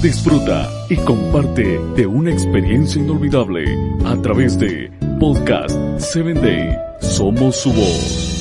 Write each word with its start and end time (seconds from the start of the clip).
Disfruta 0.00 0.70
y 0.88 0.96
comparte 0.98 1.80
de 1.96 2.06
una 2.06 2.30
experiencia 2.30 3.02
inolvidable 3.02 3.64
a 4.04 4.14
través 4.22 4.56
de 4.58 4.92
Podcast 5.18 5.76
7 5.98 6.34
Day. 6.34 6.78
Somos 7.00 7.56
su 7.56 7.72
voz. 7.72 8.36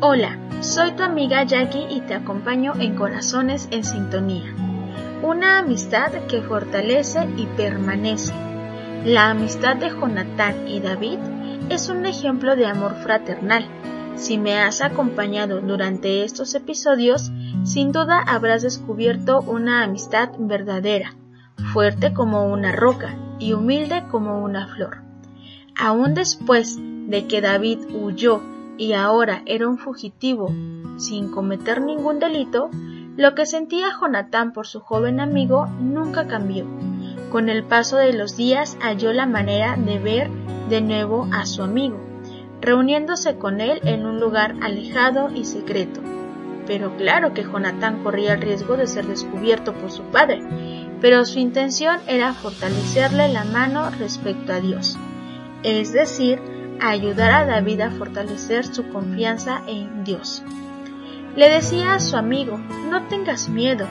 Hola, 0.00 0.38
soy 0.60 0.92
tu 0.92 1.02
amiga 1.02 1.44
Jackie 1.44 1.86
y 1.90 2.00
te 2.00 2.14
acompaño 2.14 2.72
en 2.80 2.94
Corazones 2.94 3.68
en 3.70 3.84
Sintonía. 3.84 4.54
Una 5.22 5.58
amistad 5.58 6.12
que 6.28 6.40
fortalece 6.40 7.28
y 7.36 7.44
permanece. 7.56 8.32
La 9.04 9.28
amistad 9.30 9.76
de 9.76 9.90
Jonatán 9.90 10.66
y 10.66 10.80
David 10.80 11.18
es 11.68 11.90
un 11.90 12.06
ejemplo 12.06 12.56
de 12.56 12.66
amor 12.66 12.94
fraternal. 13.02 13.66
Si 14.16 14.38
me 14.38 14.58
has 14.58 14.80
acompañado 14.80 15.60
durante 15.60 16.24
estos 16.24 16.54
episodios, 16.54 17.32
sin 17.64 17.92
duda 17.92 18.20
habrás 18.20 18.62
descubierto 18.62 19.40
una 19.40 19.82
amistad 19.84 20.30
verdadera, 20.38 21.14
fuerte 21.72 22.12
como 22.12 22.46
una 22.52 22.72
roca 22.72 23.16
y 23.38 23.52
humilde 23.52 24.04
como 24.10 24.42
una 24.42 24.68
flor. 24.68 24.98
Aún 25.76 26.14
después 26.14 26.78
de 26.80 27.26
que 27.26 27.40
David 27.40 27.78
huyó 27.94 28.42
y 28.78 28.94
ahora 28.94 29.42
era 29.46 29.68
un 29.68 29.78
fugitivo 29.78 30.52
sin 30.96 31.30
cometer 31.30 31.80
ningún 31.82 32.18
delito, 32.18 32.70
lo 33.16 33.34
que 33.34 33.46
sentía 33.46 33.88
Jonatán 34.00 34.52
por 34.52 34.66
su 34.66 34.80
joven 34.80 35.20
amigo 35.20 35.66
nunca 35.80 36.26
cambió. 36.26 36.66
Con 37.30 37.48
el 37.48 37.64
paso 37.64 37.96
de 37.96 38.12
los 38.12 38.36
días 38.36 38.76
halló 38.80 39.12
la 39.12 39.26
manera 39.26 39.76
de 39.76 39.98
ver 39.98 40.30
de 40.68 40.80
nuevo 40.80 41.28
a 41.32 41.46
su 41.46 41.62
amigo, 41.62 41.98
reuniéndose 42.60 43.36
con 43.36 43.60
él 43.60 43.80
en 43.84 44.06
un 44.06 44.20
lugar 44.20 44.56
alejado 44.62 45.30
y 45.34 45.44
secreto. 45.44 46.00
Pero 46.66 46.96
claro 46.96 47.34
que 47.34 47.42
Jonatán 47.42 48.02
corría 48.02 48.34
el 48.34 48.42
riesgo 48.42 48.76
de 48.76 48.86
ser 48.86 49.06
descubierto 49.06 49.72
por 49.74 49.90
su 49.90 50.02
padre, 50.04 50.42
pero 51.00 51.24
su 51.24 51.38
intención 51.38 51.98
era 52.06 52.32
fortalecerle 52.32 53.28
la 53.28 53.44
mano 53.44 53.90
respecto 53.90 54.52
a 54.52 54.60
Dios, 54.60 54.96
es 55.64 55.92
decir, 55.92 56.40
ayudar 56.80 57.32
a 57.32 57.46
David 57.46 57.80
a 57.80 57.90
fortalecer 57.90 58.66
su 58.66 58.88
confianza 58.88 59.62
en 59.66 60.04
Dios. 60.04 60.44
Le 61.34 61.48
decía 61.48 61.94
a 61.94 62.00
su 62.00 62.16
amigo, 62.16 62.58
no 62.90 63.08
tengas 63.08 63.48
miedo, 63.48 63.86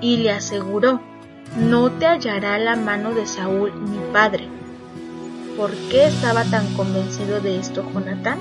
y 0.00 0.18
le 0.18 0.32
aseguró, 0.32 1.00
no 1.56 1.90
te 1.92 2.06
hallará 2.06 2.58
la 2.58 2.76
mano 2.76 3.12
de 3.12 3.26
Saúl 3.26 3.72
mi 3.72 3.98
padre. 4.12 4.48
¿Por 5.56 5.72
qué 5.90 6.06
estaba 6.06 6.44
tan 6.44 6.74
convencido 6.74 7.40
de 7.40 7.58
esto 7.58 7.84
Jonatán? 7.92 8.38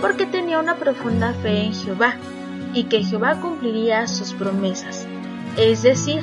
Porque 0.00 0.26
tenía 0.26 0.58
una 0.58 0.76
profunda 0.76 1.32
fe 1.34 1.64
en 1.64 1.74
Jehová 1.74 2.16
y 2.74 2.84
que 2.84 3.02
Jehová 3.02 3.40
cumpliría 3.40 4.06
sus 4.06 4.32
promesas. 4.32 5.06
Es 5.56 5.82
decir, 5.82 6.22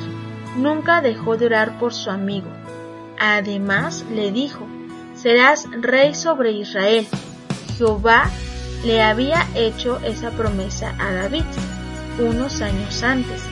nunca 0.56 1.00
dejó 1.00 1.36
de 1.36 1.46
orar 1.46 1.78
por 1.78 1.94
su 1.94 2.10
amigo. 2.10 2.48
Además 3.18 4.04
le 4.12 4.32
dijo, 4.32 4.66
serás 5.14 5.66
rey 5.80 6.14
sobre 6.14 6.52
Israel. 6.52 7.06
Jehová 7.76 8.30
le 8.84 9.02
había 9.02 9.46
hecho 9.54 9.98
esa 10.04 10.30
promesa 10.30 10.94
a 10.98 11.12
David 11.12 11.44
unos 12.18 12.60
años 12.62 13.02
antes, 13.02 13.42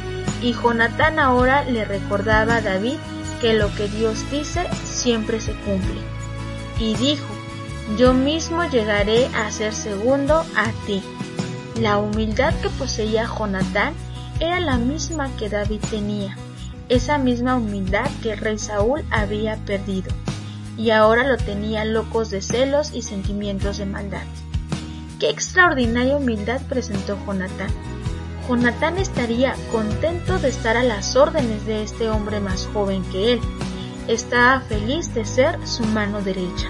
y 0.42 0.52
Jonatán 0.52 1.18
ahora 1.18 1.64
le 1.64 1.84
recordaba 1.84 2.56
a 2.56 2.60
David 2.60 2.96
que 3.40 3.54
lo 3.54 3.72
que 3.74 3.88
Dios 3.88 4.28
dice 4.30 4.66
siempre 4.84 5.40
se 5.40 5.52
cumple. 5.52 6.00
Y 6.78 6.94
dijo, 6.96 7.26
yo 7.96 8.12
mismo 8.12 8.64
llegaré 8.64 9.26
a 9.26 9.50
ser 9.50 9.72
segundo 9.72 10.44
a 10.56 10.72
ti. 10.86 11.02
La 11.80 11.98
humildad 11.98 12.54
que 12.62 12.70
poseía 12.70 13.26
Jonatán 13.26 13.92
era 14.40 14.60
la 14.60 14.78
misma 14.78 15.30
que 15.36 15.50
David 15.50 15.80
tenía, 15.90 16.34
esa 16.88 17.18
misma 17.18 17.56
humildad 17.56 18.08
que 18.22 18.32
el 18.32 18.38
rey 18.38 18.58
Saúl 18.58 19.04
había 19.10 19.56
perdido 19.56 20.10
y 20.78 20.90
ahora 20.90 21.26
lo 21.26 21.36
tenía 21.36 21.84
locos 21.84 22.30
de 22.30 22.40
celos 22.40 22.92
y 22.94 23.02
sentimientos 23.02 23.76
de 23.76 23.86
maldad. 23.86 24.22
Qué 25.18 25.28
extraordinaria 25.28 26.16
humildad 26.16 26.62
presentó 26.68 27.18
Jonatán. 27.26 27.70
Jonatán 28.48 28.96
estaría 28.98 29.54
contento 29.72 30.38
de 30.38 30.48
estar 30.48 30.76
a 30.76 30.82
las 30.82 31.14
órdenes 31.14 31.66
de 31.66 31.82
este 31.82 32.08
hombre 32.08 32.40
más 32.40 32.68
joven 32.72 33.02
que 33.10 33.34
él. 33.34 33.40
Estaba 34.08 34.60
feliz 34.60 35.12
de 35.14 35.24
ser 35.24 35.58
su 35.66 35.84
mano 35.84 36.22
derecha. 36.22 36.68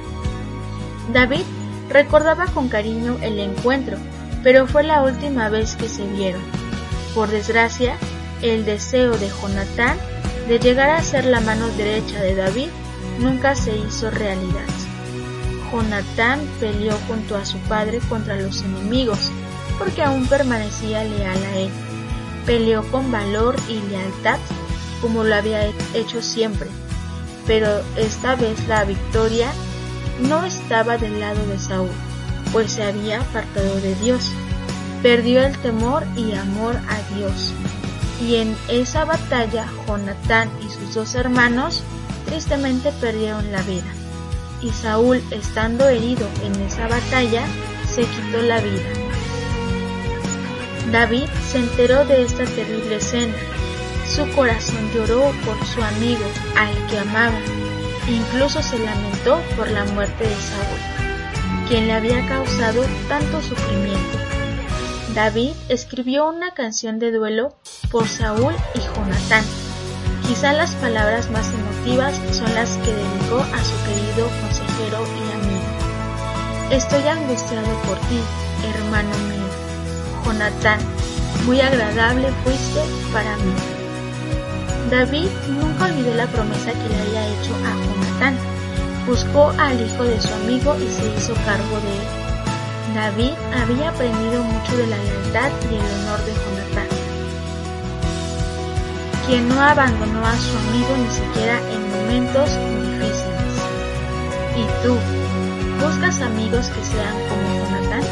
David 1.13 1.45
recordaba 1.91 2.47
con 2.47 2.69
cariño 2.69 3.19
el 3.21 3.39
encuentro, 3.39 3.99
pero 4.47 4.69
fue 4.69 4.85
la 4.85 5.03
última 5.03 5.49
vez 5.49 5.75
que 5.75 5.89
se 5.89 6.07
vieron. 6.07 6.41
Por 7.17 7.29
desgracia, 7.29 7.97
el 8.43 8.65
deseo 8.65 9.19
de 9.19 9.29
Jonatán 9.29 9.99
de 10.47 10.61
llegar 10.61 10.91
a 10.91 11.03
ser 11.03 11.25
la 11.25 11.41
mano 11.41 11.67
derecha 11.71 12.23
de 12.23 12.37
David 12.37 12.69
nunca 13.19 13.57
se 13.57 13.77
hizo 13.77 14.09
realidad. 14.09 14.69
Jonatán 15.73 16.39
peleó 16.61 16.97
junto 17.09 17.35
a 17.35 17.45
su 17.45 17.59
padre 17.63 17.99
contra 18.09 18.37
los 18.37 18.63
enemigos, 18.63 19.19
porque 19.81 20.05
aún 20.05 20.29
permanecía 20.29 21.03
leal 21.03 21.43
a 21.43 21.57
él. 21.57 21.71
Peleó 22.47 22.89
con 22.93 23.11
valor 23.11 23.57
y 23.69 23.81
lealtad, 23.91 24.39
como 25.01 25.25
lo 25.25 25.35
había 25.35 25.73
hecho 25.93 26.23
siempre, 26.23 26.69
pero 27.49 27.83
esta 27.97 28.37
vez 28.37 28.65
la 28.69 28.85
victoria 28.85 29.49
no 30.21 30.45
estaba 30.45 30.99
del 30.99 31.19
lado 31.19 31.45
de 31.49 31.59
Saúl, 31.59 31.91
pues 32.53 32.73
se 32.73 32.85
había 32.85 33.21
apartado 33.21 33.81
de 33.81 33.95
Dios. 33.97 34.31
Perdió 35.03 35.43
el 35.45 35.57
temor 35.59 36.05
y 36.17 36.35
amor 36.35 36.77
a 36.89 37.15
Dios. 37.17 37.53
Y 38.21 38.37
en 38.37 38.57
esa 38.69 39.05
batalla 39.05 39.67
Jonatán 39.87 40.51
y 40.65 40.71
sus 40.71 40.95
dos 40.95 41.15
hermanos 41.15 41.83
tristemente 42.27 42.91
perdieron 43.01 43.53
la 43.53 43.63
vida, 43.63 43.93
y 44.61 44.71
Saúl, 44.71 45.23
estando 45.31 45.89
herido 45.89 46.27
en 46.43 46.61
esa 46.63 46.89
batalla, 46.89 47.45
se 47.89 48.03
quitó 48.03 48.43
la 48.43 48.61
vida. 48.61 48.83
David 50.93 51.29
se 51.51 51.59
enteró 51.59 52.05
de 52.05 52.23
esta 52.23 52.45
terrible 52.45 52.97
escena. 52.97 53.35
Su 54.09 54.29
corazón 54.33 54.91
lloró 54.95 55.33
por 55.45 55.65
su 55.67 55.83
amigo, 55.83 56.25
al 56.57 56.87
que 56.87 56.99
amaba. 56.99 57.39
Incluso 58.09 58.63
se 58.63 58.79
lamentó 58.79 59.41
por 59.57 59.69
la 59.71 59.85
muerte 59.85 60.25
de 60.25 60.35
Saúl, 60.35 60.96
quien 61.69 61.87
le 61.87 61.95
había 61.95 62.27
causado 62.29 62.83
tanto 63.09 63.43
sufrimiento. 63.43 64.19
David 65.15 65.53
escribió 65.69 66.29
una 66.29 66.53
canción 66.53 66.99
de 66.99 67.13
duelo 67.13 67.57
por 67.91 68.07
Saúl 68.07 68.55
y 68.75 68.81
Jonatán, 68.81 69.45
Quizá 70.27 70.53
las 70.53 70.75
palabras 70.75 71.31
más 71.31 71.49
emotivas 71.55 72.21
son 72.33 72.53
las 72.53 72.77
que 72.79 72.93
dedicó 72.93 73.39
a 73.39 73.65
su 73.65 73.77
querido 73.85 74.29
consejero 74.41 75.05
y 75.07 75.33
amigo. 75.33 76.73
Estoy 76.73 77.07
angustiado 77.07 77.69
por 77.83 77.97
ti, 78.09 78.19
hermano 78.75 79.17
mío. 79.29 79.47
Jonatán, 80.25 80.81
muy 81.45 81.61
agradable 81.61 82.29
fuiste 82.43 82.81
para 83.13 83.37
mí. 83.37 83.55
David 84.91 85.29
nunca 85.49 85.85
olvidó 85.85 86.15
la 86.15 86.27
promesa 86.27 86.73
que 86.73 86.89
le 86.89 87.01
había 87.03 87.29
hecho 87.29 87.55
a 87.55 87.71
Jonatán. 87.85 88.56
Buscó 89.07 89.53
al 89.59 89.81
hijo 89.81 90.05
de 90.05 90.21
su 90.21 90.33
amigo 90.35 90.77
y 90.77 90.89
se 90.89 91.07
hizo 91.17 91.35
cargo 91.45 91.81
de 91.81 91.93
él. 91.93 92.95
David 92.95 93.33
había 93.55 93.91
aprendido 93.91 94.43
mucho 94.43 94.77
de 94.77 94.87
la 94.87 94.97
lealtad 94.97 95.51
y 95.71 95.75
el 95.75 95.81
honor 95.81 96.25
de 96.25 96.33
Jonatán 96.33 97.07
quien 99.27 99.49
no 99.49 99.61
abandonó 99.61 100.25
a 100.25 100.37
su 100.37 100.57
amigo 100.57 100.97
ni 100.97 101.11
siquiera 101.11 101.59
en 101.73 101.91
momentos 101.91 102.49
difíciles. 102.81 103.57
¿Y 104.55 104.87
tú? 104.87 104.95
¿Buscas 105.85 106.21
amigos 106.23 106.69
que 106.69 106.85
sean 106.85 107.15
como 107.29 107.43
Jonathan? 107.59 108.03